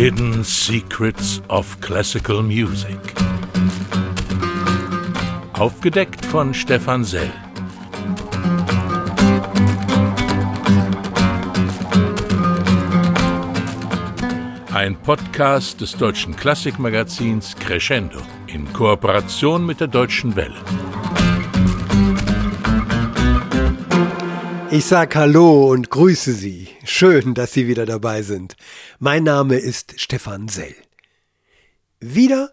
[0.00, 3.00] Hidden Secrets of Classical Music.
[5.54, 7.28] Aufgedeckt von Stefan Sell.
[14.72, 20.54] Ein Podcast des deutschen Klassikmagazins Crescendo in Kooperation mit der Deutschen Welle.
[24.70, 26.77] Ich sag Hallo und grüße Sie.
[26.90, 28.56] Schön, dass Sie wieder dabei sind.
[28.98, 30.74] Mein Name ist Stefan Sell.
[32.00, 32.50] Wieder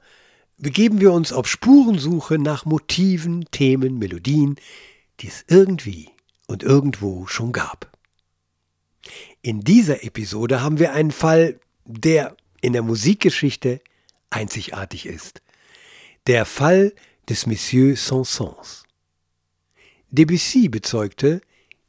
[0.58, 4.58] begeben wir uns auf Spurensuche nach Motiven, Themen, Melodien,
[5.22, 6.10] die es irgendwie
[6.48, 7.98] und irgendwo schon gab.
[9.42, 13.80] In dieser Episode haben wir einen Fall, der in der Musikgeschichte
[14.32, 15.42] einzigartig ist.
[16.28, 16.94] Der Fall
[17.30, 18.84] des Monsieur Saint-Saëns.
[20.12, 21.42] Debussy bezeugte,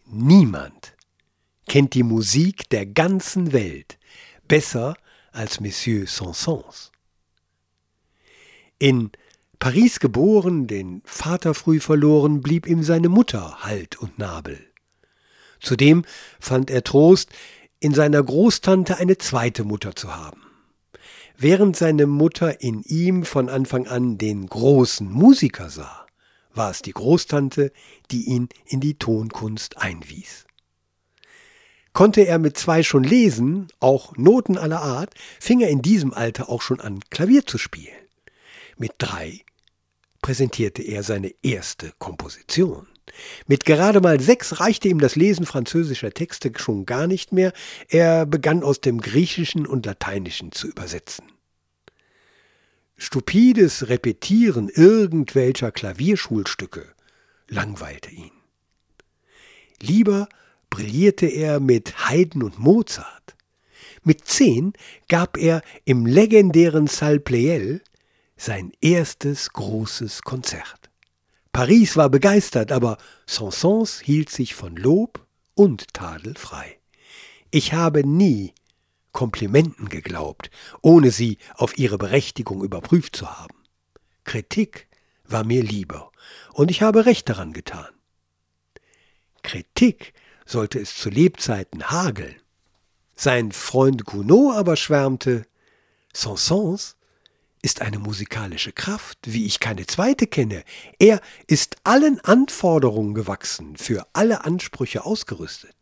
[0.06, 0.95] niemand
[1.66, 3.98] kennt die Musik der ganzen Welt
[4.48, 4.96] besser
[5.32, 6.90] als Monsieur Saint-Saëns.
[8.78, 9.10] In
[9.58, 14.58] Paris geboren, den Vater früh verloren, blieb ihm seine Mutter Halt und Nabel.
[15.60, 16.04] Zudem
[16.38, 17.30] fand er Trost,
[17.80, 20.42] in seiner Großtante eine zweite Mutter zu haben.
[21.38, 26.06] Während seine Mutter in ihm von Anfang an den großen Musiker sah,
[26.54, 27.72] war es die Großtante,
[28.10, 30.45] die ihn in die Tonkunst einwies.
[31.96, 36.50] Konnte er mit zwei schon lesen, auch Noten aller Art, fing er in diesem Alter
[36.50, 37.96] auch schon an, Klavier zu spielen.
[38.76, 39.40] Mit drei
[40.20, 42.86] präsentierte er seine erste Komposition.
[43.46, 47.54] Mit gerade mal sechs reichte ihm das Lesen französischer Texte schon gar nicht mehr.
[47.88, 51.24] Er begann aus dem Griechischen und Lateinischen zu übersetzen.
[52.98, 56.92] Stupides Repetieren irgendwelcher Klavierschulstücke
[57.48, 58.32] langweilte ihn.
[59.80, 60.28] Lieber
[60.76, 63.34] brillierte er mit Haydn und Mozart.
[64.02, 64.74] Mit zehn
[65.08, 67.80] gab er im legendären Salle Pleyel
[68.36, 70.90] sein erstes großes Konzert.
[71.50, 76.78] Paris war begeistert, aber Saint-Saëns hielt sich von Lob und Tadel frei.
[77.50, 78.52] Ich habe nie
[79.12, 80.50] Komplimenten geglaubt,
[80.82, 83.56] ohne sie auf ihre Berechtigung überprüft zu haben.
[84.24, 84.88] Kritik
[85.24, 86.12] war mir lieber,
[86.52, 87.88] und ich habe recht daran getan.
[89.42, 90.12] Kritik
[90.46, 92.36] sollte es zu Lebzeiten hageln.
[93.14, 95.46] Sein Freund Gounod aber schwärmte,
[96.14, 96.94] Saint-Saëns
[97.62, 100.62] ist eine musikalische Kraft, wie ich keine zweite kenne.
[100.98, 105.74] Er ist allen Anforderungen gewachsen, für alle Ansprüche ausgerüstet.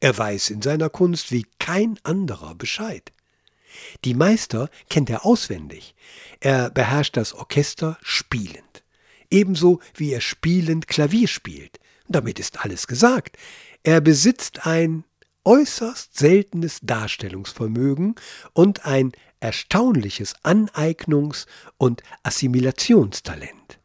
[0.00, 3.12] Er weiß in seiner Kunst wie kein anderer Bescheid.
[4.04, 5.94] Die Meister kennt er auswendig.
[6.40, 8.82] Er beherrscht das Orchester spielend.
[9.30, 11.80] Ebenso wie er spielend Klavier spielt.
[12.08, 13.36] Damit ist alles gesagt.
[13.86, 15.04] Er besitzt ein
[15.44, 18.16] äußerst seltenes Darstellungsvermögen
[18.52, 21.46] und ein erstaunliches Aneignungs-
[21.78, 23.78] und Assimilationstalent.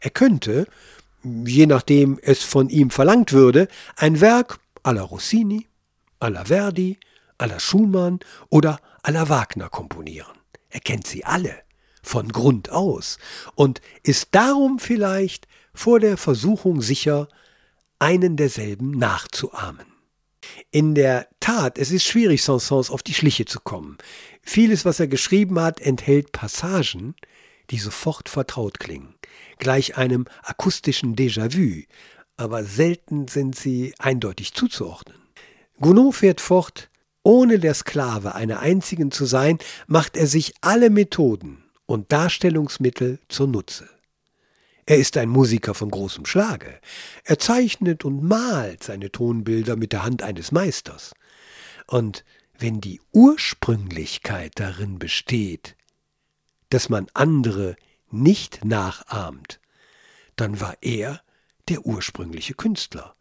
[0.00, 0.66] Er könnte,
[1.22, 5.68] je nachdem es von ihm verlangt würde, ein Werk alla Rossini,
[6.20, 6.98] alla Verdi,
[7.36, 10.38] alla Schumann oder alla Wagner komponieren.
[10.70, 11.54] Er kennt sie alle
[12.02, 13.18] von Grund aus
[13.54, 17.28] und ist darum vielleicht vor der Versuchung sicher,
[18.04, 19.86] einen derselben nachzuahmen.
[20.70, 23.96] In der Tat, es ist schwierig, Saint-Saëns auf die Schliche zu kommen.
[24.42, 27.14] Vieles, was er geschrieben hat, enthält Passagen,
[27.70, 29.14] die sofort vertraut klingen,
[29.56, 31.84] gleich einem akustischen Déjà-vu,
[32.36, 35.22] aber selten sind sie eindeutig zuzuordnen.
[35.80, 36.90] Gounod fährt fort,
[37.22, 43.88] ohne der Sklave einer einzigen zu sein, macht er sich alle Methoden und Darstellungsmittel zunutze.
[44.86, 46.78] Er ist ein Musiker von großem Schlage.
[47.24, 51.14] Er zeichnet und malt seine Tonbilder mit der Hand eines Meisters.
[51.86, 52.24] Und
[52.58, 55.76] wenn die Ursprünglichkeit darin besteht,
[56.70, 57.76] dass man andere
[58.10, 59.60] nicht nachahmt,
[60.36, 61.22] dann war er
[61.68, 63.14] der ursprüngliche Künstler.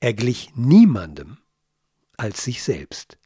[0.00, 1.38] Er glich niemandem
[2.16, 3.18] als sich selbst.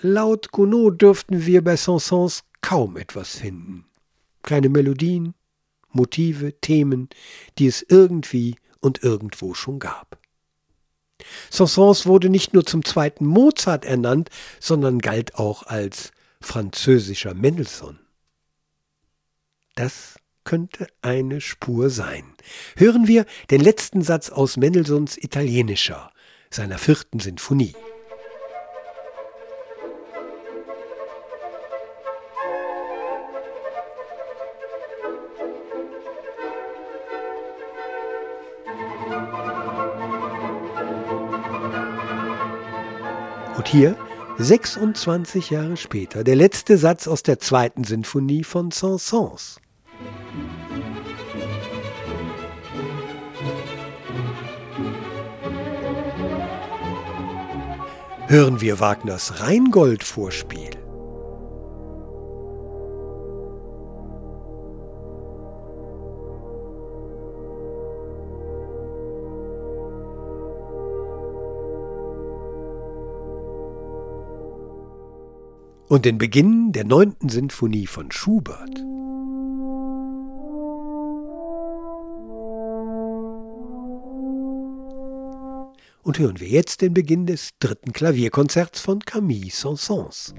[0.00, 3.84] Laut Gounod dürften wir bei Saint-Saëns kaum etwas finden.
[4.42, 5.34] Keine Melodien,
[5.90, 7.08] Motive, Themen,
[7.58, 10.18] die es irgendwie und irgendwo schon gab.
[11.50, 14.30] Saint-Saëns wurde nicht nur zum zweiten Mozart ernannt,
[14.60, 17.98] sondern galt auch als französischer Mendelssohn.
[19.74, 22.24] Das könnte eine Spur sein.
[22.76, 26.10] Hören wir den letzten Satz aus Mendelssohns Italienischer,
[26.50, 27.74] seiner vierten Sinfonie.
[43.68, 43.96] Und hier
[44.38, 49.58] 26 Jahre später der letzte Satz aus der zweiten Sinfonie von Saint-Saëns.
[58.28, 60.77] Hören wir Wagners Rheingold-Vorspiel.
[75.88, 78.78] Und den Beginn der neunten Sinfonie von Schubert.
[86.02, 90.34] Und hören wir jetzt den Beginn des dritten Klavierkonzerts von Camille Saint-Saëns.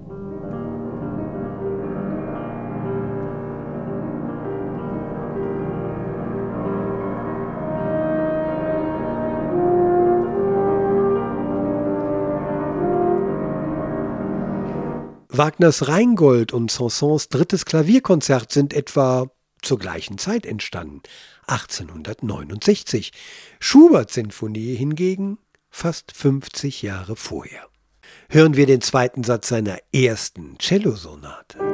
[15.40, 19.32] Wagners Rheingold und Saint-Saëns drittes Klavierkonzert sind etwa
[19.62, 21.02] zur gleichen Zeit entstanden,
[21.48, 23.14] 1869.
[23.62, 25.38] Schuberts Sinfonie hingegen
[25.70, 27.70] fast 50 Jahre vorher.
[28.28, 31.69] Hören wir den zweiten Satz seiner ersten Cellosonate.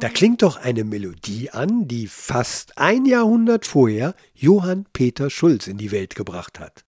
[0.00, 5.76] Da klingt doch eine Melodie an, die fast ein Jahrhundert vorher Johann Peter Schulz in
[5.76, 6.86] die Welt gebracht hat.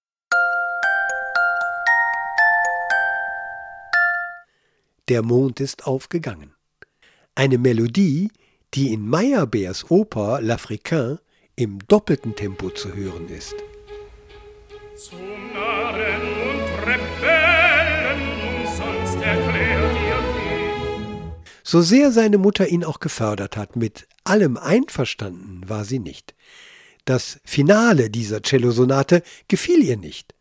[5.09, 6.55] Der Mond ist aufgegangen.
[7.35, 8.31] Eine Melodie,
[8.73, 11.19] die in Meyerbeers Oper L'Africain
[11.55, 13.55] im doppelten Tempo zu hören ist.
[14.97, 15.19] Zum
[21.73, 26.35] so sehr seine Mutter ihn auch gefördert hat, mit allem einverstanden war sie nicht.
[27.07, 30.35] Das Finale dieser Cellosonate gefiel ihr nicht.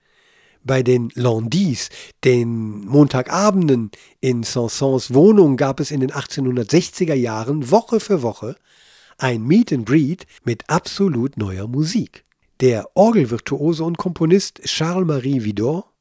[0.61, 1.87] Bei den Landis,
[2.25, 8.57] den Montagabenden in Saint-Saëns Wohnung, gab es in den 1860er Jahren Woche für Woche
[9.17, 12.25] ein Meet and Greet mit absolut neuer Musik.
[12.59, 15.93] Der Orgelvirtuose und Komponist Charles-Marie Vidor,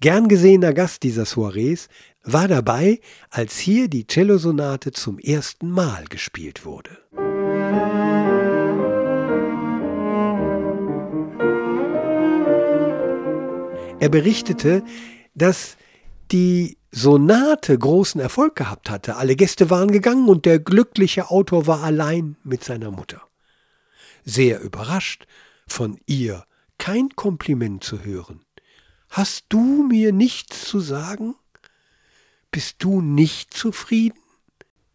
[0.00, 1.88] gern gesehener Gast dieser Soirees,
[2.24, 3.00] war dabei,
[3.30, 6.98] als hier die Cellosonate zum ersten Mal gespielt wurde.
[14.00, 14.82] Er berichtete,
[15.34, 15.76] dass
[16.30, 19.16] die Sonate großen Erfolg gehabt hatte.
[19.16, 23.22] Alle Gäste waren gegangen und der glückliche Autor war allein mit seiner Mutter.
[24.24, 25.26] Sehr überrascht,
[25.66, 26.44] von ihr
[26.78, 28.44] kein Kompliment zu hören.
[29.08, 31.34] Hast du mir nichts zu sagen?
[32.54, 34.20] Bist du nicht zufrieden?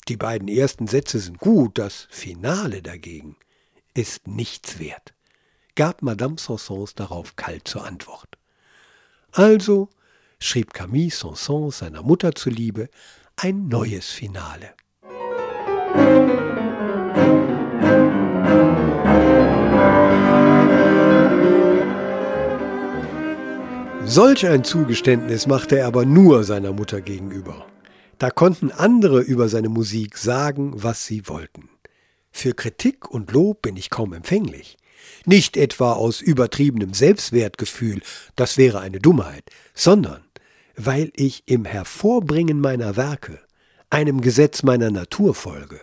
[0.07, 3.35] Die beiden ersten Sätze sind gut, das Finale dagegen
[3.93, 5.13] ist nichts wert,
[5.75, 8.37] gab Madame Sansons darauf kalt zur Antwort.
[9.33, 9.89] Also
[10.39, 12.87] schrieb Camille Sansons seiner Mutter zuliebe
[13.35, 14.73] ein neues Finale.
[24.11, 27.67] Solch ein Zugeständnis machte er aber nur seiner Mutter gegenüber.
[28.17, 31.69] Da konnten andere über seine Musik sagen, was sie wollten.
[32.31, 34.79] Für Kritik und Lob bin ich kaum empfänglich.
[35.25, 38.01] Nicht etwa aus übertriebenem Selbstwertgefühl,
[38.35, 39.43] das wäre eine Dummheit,
[39.75, 40.23] sondern
[40.75, 43.39] weil ich im Hervorbringen meiner Werke
[43.91, 45.81] einem Gesetz meiner Natur folge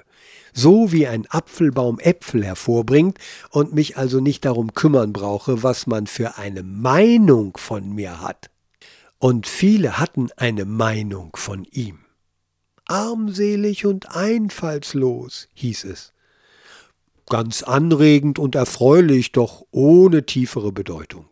[0.56, 3.18] so wie ein Apfelbaum Äpfel hervorbringt
[3.50, 8.50] und mich also nicht darum kümmern brauche, was man für eine Meinung von mir hat.
[9.18, 11.98] Und viele hatten eine Meinung von ihm.
[12.86, 16.14] Armselig und einfallslos, hieß es.
[17.28, 21.28] Ganz anregend und erfreulich, doch ohne tiefere Bedeutung.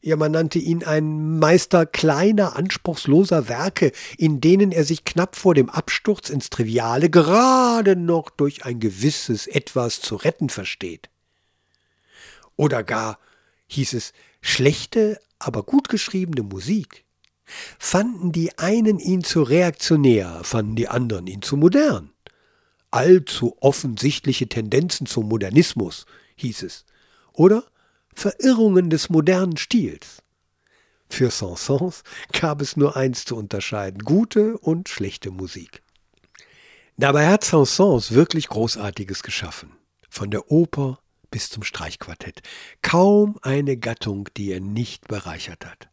[0.00, 5.54] Ja, man nannte ihn ein Meister kleiner, anspruchsloser Werke, in denen er sich knapp vor
[5.54, 11.10] dem Absturz ins Triviale gerade noch durch ein gewisses Etwas zu retten versteht.
[12.54, 13.18] Oder gar,
[13.66, 17.04] hieß es, schlechte, aber gut geschriebene Musik.
[17.78, 22.10] Fanden die einen ihn zu reaktionär, fanden die anderen ihn zu modern.
[22.90, 26.84] Allzu offensichtliche Tendenzen zum Modernismus, hieß es.
[27.32, 27.64] Oder
[28.18, 30.24] Verirrungen des modernen Stils.
[31.08, 35.82] Für Saint-Saëns gab es nur eins zu unterscheiden, gute und schlechte Musik.
[36.96, 39.70] Dabei hat Saint-Saëns wirklich Großartiges geschaffen.
[40.10, 40.98] Von der Oper
[41.30, 42.40] bis zum Streichquartett.
[42.82, 45.88] Kaum eine Gattung, die er nicht bereichert hat.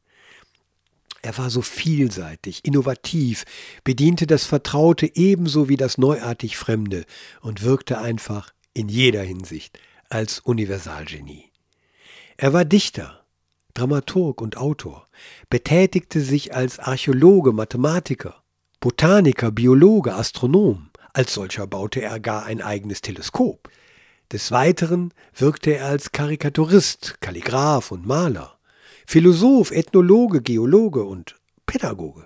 [1.21, 3.43] Er war so vielseitig, innovativ,
[3.83, 7.05] bediente das Vertraute ebenso wie das neuartig Fremde
[7.41, 9.77] und wirkte einfach in jeder Hinsicht
[10.09, 11.51] als Universalgenie.
[12.37, 13.23] Er war Dichter,
[13.75, 15.07] Dramaturg und Autor,
[15.49, 18.43] betätigte sich als Archäologe, Mathematiker,
[18.81, 20.89] Botaniker, Biologe, Astronom.
[21.13, 23.69] Als solcher baute er gar ein eigenes Teleskop.
[24.33, 28.57] Des Weiteren wirkte er als Karikaturist, Kalligraph und Maler,
[29.07, 32.25] Philosoph, Ethnologe, Geologe und Pädagoge.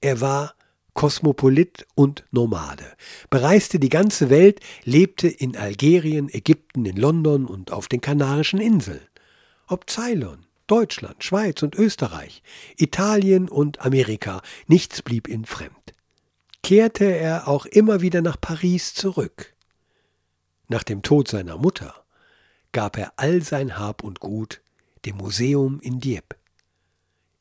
[0.00, 0.54] Er war
[0.94, 2.86] Kosmopolit und Nomade,
[3.30, 9.00] bereiste die ganze Welt, lebte in Algerien, Ägypten, in London und auf den Kanarischen Inseln.
[9.72, 12.42] Ob Ceylon, Deutschland, Schweiz und Österreich,
[12.76, 15.94] Italien und Amerika, nichts blieb ihm fremd.
[16.62, 19.54] Kehrte er auch immer wieder nach Paris zurück.
[20.68, 22.04] Nach dem Tod seiner Mutter
[22.72, 24.60] gab er all sein Hab und Gut
[25.06, 26.36] dem Museum in Dieppe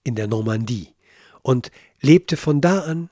[0.06, 0.96] in der Normandie
[1.42, 1.70] und
[2.00, 3.10] lebte von da an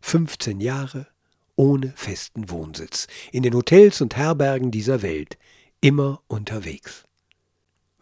[0.00, 1.08] 15 Jahre
[1.56, 5.38] ohne festen Wohnsitz, in den Hotels und Herbergen dieser Welt,
[5.80, 7.04] immer unterwegs.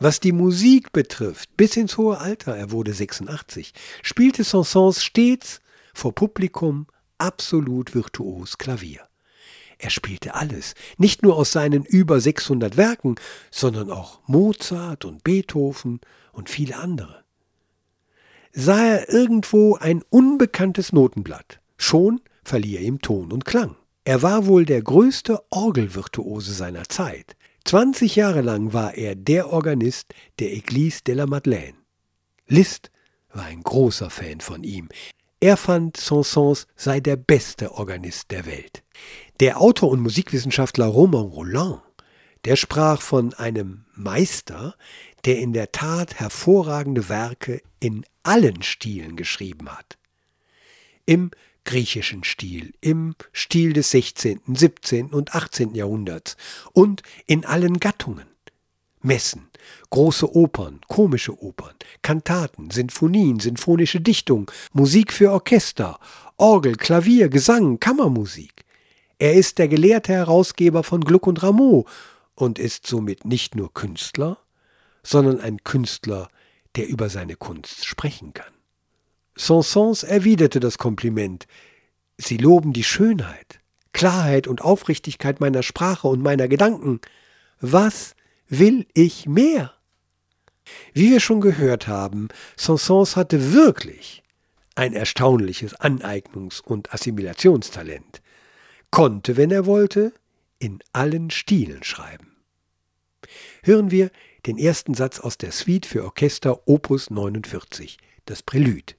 [0.04, 5.60] Was die Musik betrifft, bis ins hohe Alter, er wurde 86, spielte Saint-Saëns stets
[5.94, 9.02] vor Publikum absolut virtuos Klavier.
[9.78, 13.14] Er spielte alles, nicht nur aus seinen über 600 Werken,
[13.52, 16.00] sondern auch Mozart und Beethoven
[16.32, 17.22] und viele andere.
[18.50, 23.76] Sah er irgendwo ein unbekanntes Notenblatt, schon verlieh er ihm Ton und Klang.
[24.02, 27.36] Er war wohl der größte Orgelvirtuose seiner Zeit.
[27.64, 31.76] 20 Jahre lang war er der Organist der Église de la Madeleine.
[32.46, 32.90] Liszt
[33.32, 34.88] war ein großer Fan von ihm.
[35.40, 38.84] Er fand Saint-Saëns sei der beste Organist der Welt.
[39.40, 41.80] Der Autor und Musikwissenschaftler Romain Roland,
[42.44, 44.76] der sprach von einem Meister,
[45.24, 49.98] der in der Tat hervorragende Werke in allen Stilen geschrieben hat.
[51.06, 51.30] Im
[51.64, 55.10] griechischen Stil, im Stil des 16., 17.
[55.10, 55.74] und 18.
[55.74, 56.36] Jahrhunderts
[56.72, 58.26] und in allen Gattungen.
[59.00, 59.48] Messen,
[59.90, 65.98] große Opern, komische Opern, Kantaten, Sinfonien, sinfonische Dichtung, Musik für Orchester,
[66.36, 68.64] Orgel, Klavier, Gesang, Kammermusik.
[69.18, 71.86] Er ist der gelehrte Herausgeber von Gluck und Rameau
[72.34, 74.38] und ist somit nicht nur Künstler,
[75.02, 76.28] sondern ein Künstler,
[76.76, 78.52] der über seine Kunst sprechen kann.
[79.36, 81.46] Saint-Saëns erwiderte das Kompliment.
[82.18, 83.60] Sie loben die Schönheit,
[83.92, 87.00] Klarheit und Aufrichtigkeit meiner Sprache und meiner Gedanken.
[87.60, 88.14] Was
[88.48, 89.72] will ich mehr?
[90.92, 94.22] Wie wir schon gehört haben, Saint-Saëns hatte wirklich
[94.74, 98.22] ein erstaunliches Aneignungs- und Assimilationstalent,
[98.90, 100.12] konnte, wenn er wollte,
[100.58, 102.36] in allen Stilen schreiben.
[103.62, 104.10] Hören wir
[104.46, 108.94] den ersten Satz aus der Suite für Orchester Opus 49, das Prälude.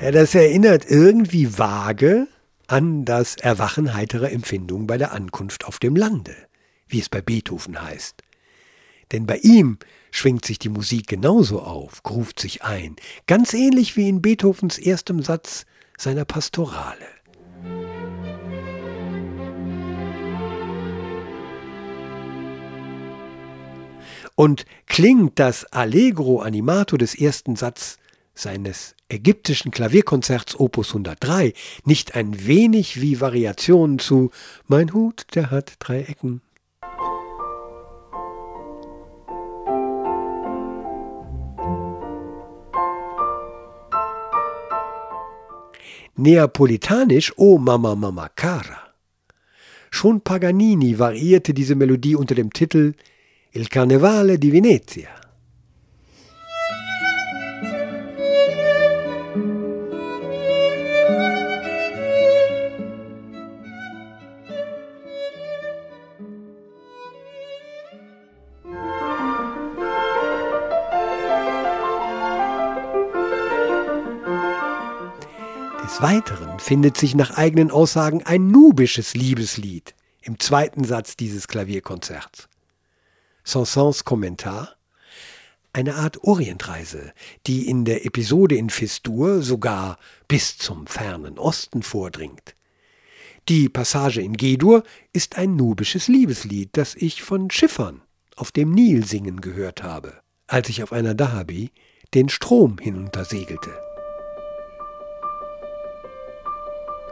[0.00, 2.26] Ja, das erinnert irgendwie vage
[2.66, 6.34] an das Erwachen heiterer Empfindungen bei der Ankunft auf dem Lande,
[6.88, 8.22] wie es bei Beethoven heißt.
[9.12, 9.78] Denn bei ihm
[10.10, 15.22] schwingt sich die Musik genauso auf, gruft sich ein, ganz ähnlich wie in Beethovens erstem
[15.22, 15.66] Satz
[15.98, 16.96] seiner Pastorale.
[24.34, 27.98] Und klingt das Allegro animato des ersten Satzes
[28.34, 31.52] seines ägyptischen Klavierkonzerts Opus 103
[31.84, 34.30] nicht ein wenig wie Variationen zu
[34.66, 36.42] Mein Hut, der hat drei Ecken.
[46.16, 48.94] Neapolitanisch O Mama Mama Cara.
[49.90, 52.94] Schon Paganini variierte diese Melodie unter dem Titel
[53.52, 55.19] Il Carnevale di Venezia.
[76.02, 82.48] Weiteren findet sich nach eigenen Aussagen ein nubisches Liebeslied im zweiten Satz dieses Klavierkonzerts.
[83.44, 84.76] Saint-Saëns Kommentar
[85.74, 87.12] eine Art Orientreise,
[87.46, 92.56] die in der Episode in Fistur sogar bis zum fernen Osten vordringt.
[93.50, 98.00] Die Passage in G-Dur ist ein nubisches Liebeslied, das ich von Schiffern
[98.36, 100.14] auf dem Nil singen gehört habe,
[100.46, 101.72] als ich auf einer Dahabi
[102.14, 103.89] den Strom hinuntersegelte.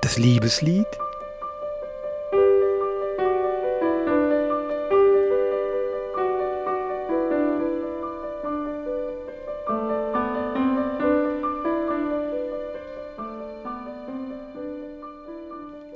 [0.09, 0.87] das Liebeslied?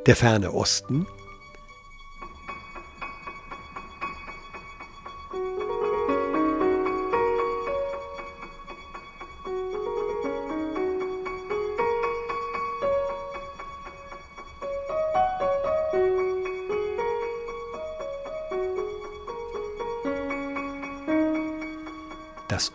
[0.04, 1.06] Der ferne Osten?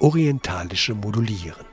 [0.08, 1.66] Orientalische Modulieren.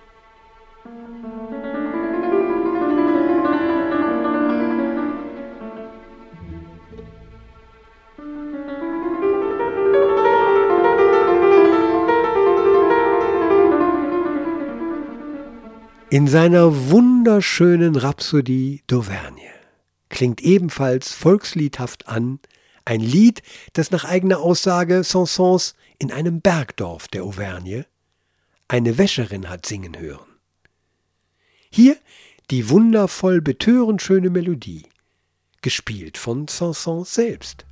[16.10, 19.38] In seiner wunderschönen Rhapsodie d'Auvergne
[20.08, 22.40] klingt ebenfalls volksliedhaft an
[22.84, 23.42] ein Lied,
[23.74, 27.86] das nach eigener Aussage Sansons in einem Bergdorf der Auvergne
[28.74, 30.26] eine Wäscherin hat singen hören.
[31.70, 31.96] Hier
[32.50, 34.82] die wundervoll betörend schöne Melodie,
[35.62, 37.66] gespielt von Sanson selbst.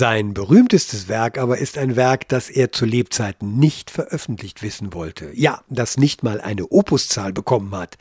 [0.00, 5.30] Sein berühmtestes Werk aber ist ein Werk, das er zu Lebzeiten nicht veröffentlicht wissen wollte.
[5.34, 7.98] Ja, das nicht mal eine Opuszahl bekommen hat.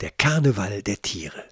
[0.00, 1.44] Der Karneval der Tiere.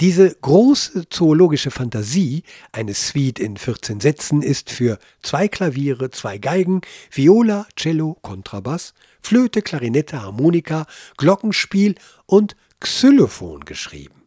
[0.00, 6.82] Diese große zoologische Fantasie, eine Suite in 14 Sätzen, ist für zwei Klaviere, zwei Geigen,
[7.10, 14.23] Viola, Cello, Kontrabass, Flöte, Klarinette, Harmonika, Glockenspiel und Xylophon geschrieben.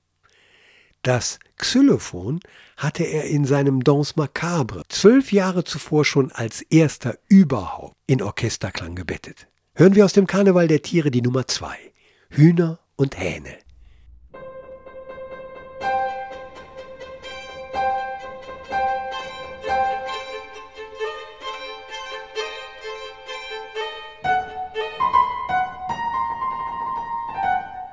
[1.08, 2.42] Das Xylophon
[2.76, 8.94] hatte er in seinem Danse Macabre zwölf Jahre zuvor schon als erster überhaupt in Orchesterklang
[8.94, 9.48] gebettet.
[9.74, 11.78] Hören wir aus dem Karneval der Tiere die Nummer zwei:
[12.30, 13.56] Hühner und Hähne.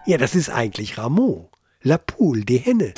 [0.05, 1.49] Ja, das ist eigentlich Rameau.
[1.87, 2.95] La Poule, die Henne.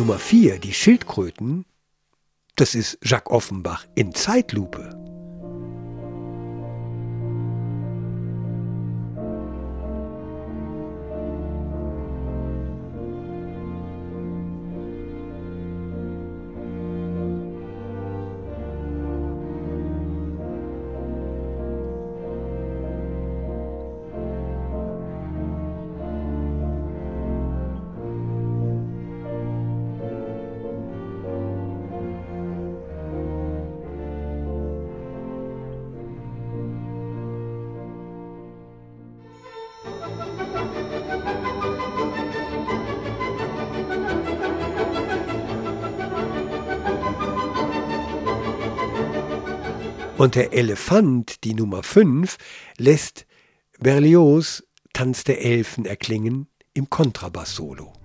[0.00, 1.66] Nummer 4, die Schildkröten,
[2.56, 4.99] das ist Jacques Offenbach in Zeitlupe.
[50.20, 52.36] Und der Elefant, die Nummer 5,
[52.76, 53.24] lässt
[53.78, 57.99] Berlioz Tanz der Elfen erklingen im Kontrabass-Solo.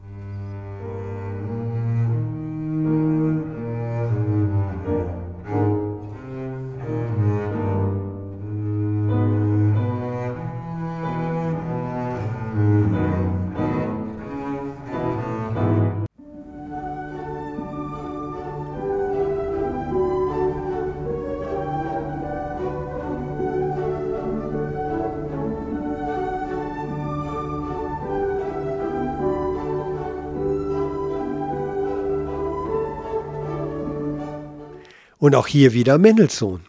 [35.26, 36.68] Und auch hier wieder Mendelssohn.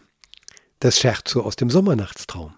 [0.79, 2.55] Das Scherzo aus dem Sommernachtstraum.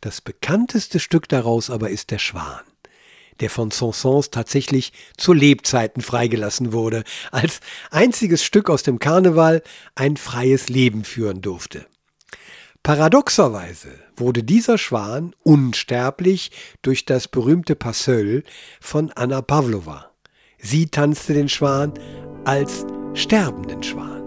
[0.00, 2.62] Das bekannteste Stück daraus aber ist der Schwan,
[3.40, 7.58] der von Saint-Saëns tatsächlich zu Lebzeiten freigelassen wurde, als
[7.90, 9.64] einziges Stück aus dem Karneval
[9.96, 11.88] ein freies Leben führen durfte.
[12.84, 16.50] Paradoxerweise wurde dieser Schwan unsterblich
[16.82, 18.44] durch das berühmte Passeul
[18.78, 20.10] von Anna Pavlova.
[20.58, 21.94] Sie tanzte den Schwan
[22.44, 24.20] als sterbenden Schwan.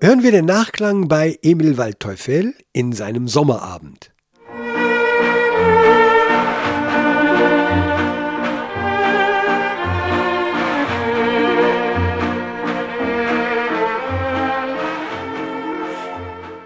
[0.00, 4.12] Hören wir den Nachklang bei Emil Waldteufel in seinem Sommerabend.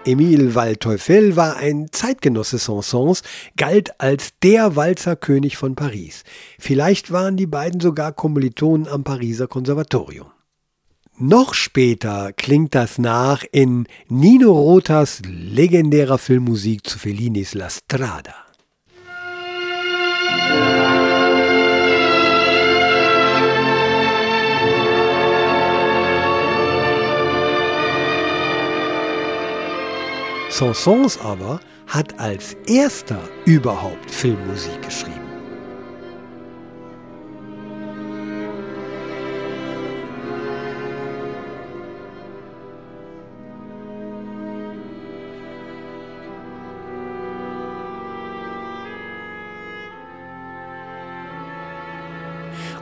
[0.03, 3.21] Emile Waldteufel war ein Zeitgenosse Sansons,
[3.55, 6.23] galt als der Walzerkönig von Paris.
[6.57, 10.31] Vielleicht waren die beiden sogar Kommilitonen am Pariser Konservatorium.
[11.17, 18.40] Noch später klingt das nach in Nino Rotas legendärer Filmmusik zu Fellinis La Strada.
[30.51, 35.15] Sansons aber hat als erster überhaupt Filmmusik geschrieben.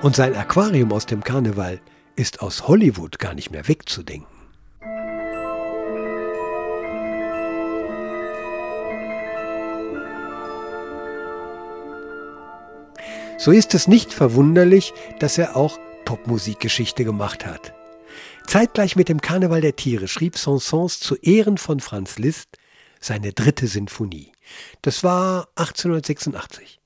[0.02, 1.80] Und sein Aquarium aus dem Karneval
[2.16, 4.39] ist aus Hollywood gar nicht mehr wegzudenken.
[13.40, 17.74] So ist es nicht verwunderlich, dass er auch Popmusikgeschichte gemacht hat.
[18.46, 22.58] Zeitgleich mit dem Karneval der Tiere schrieb Saint-Saëns zu Ehren von Franz Liszt
[23.00, 24.34] seine dritte Sinfonie.
[24.82, 26.82] Das war 1886.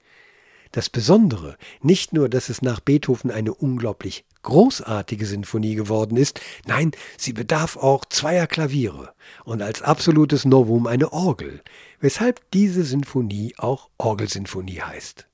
[0.71, 6.91] Das Besondere, nicht nur, dass es nach Beethoven eine unglaublich großartige Sinfonie geworden ist, nein,
[7.17, 11.63] sie bedarf auch zweier Klaviere und als absolutes Novum eine Orgel,
[11.99, 15.25] weshalb diese Sinfonie auch Orgelsinfonie heißt.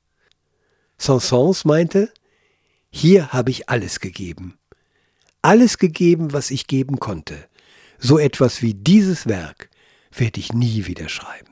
[0.99, 2.11] Saint-Saëns meinte,
[2.91, 4.57] hier habe ich alles gegeben.
[5.41, 7.47] Alles gegeben, was ich geben konnte.
[7.97, 9.69] So etwas wie dieses Werk
[10.11, 11.48] werde ich nie wieder schreiben.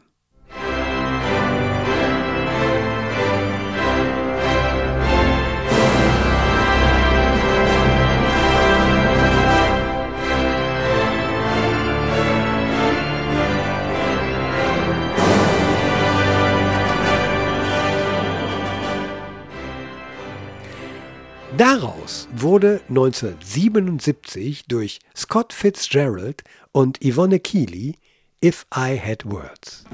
[21.57, 27.95] Daraus wurde 1977 durch Scott Fitzgerald und Yvonne Keely
[28.43, 29.85] If I Had Words.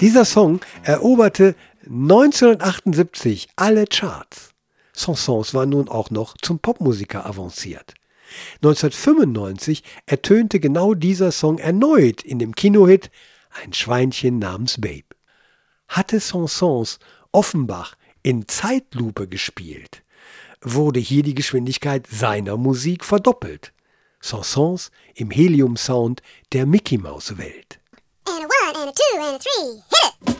[0.00, 1.56] Dieser Song eroberte
[1.90, 4.50] 1978 alle Charts.
[4.92, 7.94] Sansons war nun auch noch zum Popmusiker avanciert.
[8.56, 13.10] 1995 ertönte genau dieser Song erneut in dem Kinohit
[13.62, 15.06] Ein Schweinchen namens Babe.
[15.88, 16.98] Hatte Sansons
[17.32, 20.02] Offenbach in Zeitlupe gespielt,
[20.60, 23.72] wurde hier die Geschwindigkeit seiner Musik verdoppelt.
[24.20, 26.20] Sansons im Helium-Sound
[26.52, 27.80] der Mickey-Maus-Welt.
[28.26, 30.37] And a one, and a two, and a three, hit it!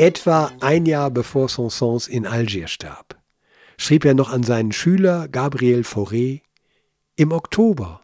[0.00, 3.18] Etwa ein Jahr bevor Saint-Saëns in Algier starb,
[3.76, 6.40] schrieb er noch an seinen Schüler Gabriel Fauré,
[7.16, 8.00] im Oktober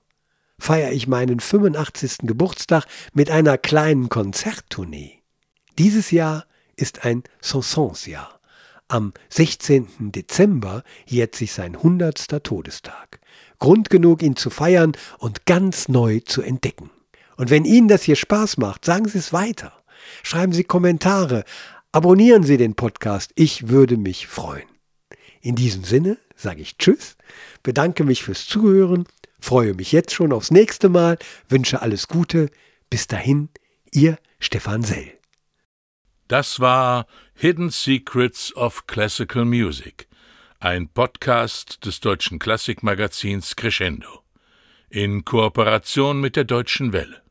[0.58, 2.18] feiere ich meinen 85.
[2.24, 2.84] Geburtstag
[3.14, 5.22] mit einer kleinen Konzerttournee.
[5.78, 6.44] Dieses Jahr
[6.76, 8.35] ist ein Saint-Saëns-Jahr.
[8.88, 10.12] Am 16.
[10.12, 12.42] Dezember jährt sich sein 100.
[12.44, 13.18] Todestag.
[13.58, 16.90] Grund genug, ihn zu feiern und ganz neu zu entdecken.
[17.36, 19.72] Und wenn Ihnen das hier Spaß macht, sagen Sie es weiter.
[20.22, 21.44] Schreiben Sie Kommentare,
[21.90, 24.68] abonnieren Sie den Podcast, ich würde mich freuen.
[25.40, 27.16] In diesem Sinne sage ich Tschüss,
[27.64, 29.04] bedanke mich fürs Zuhören,
[29.40, 31.18] freue mich jetzt schon aufs nächste Mal,
[31.48, 32.50] wünsche alles Gute.
[32.88, 33.48] Bis dahin,
[33.90, 35.15] Ihr Stefan Sell.
[36.28, 40.08] Das war Hidden Secrets of Classical Music,
[40.58, 44.24] ein Podcast des deutschen Klassikmagazins Crescendo
[44.90, 47.22] in Kooperation mit der Deutschen Welle.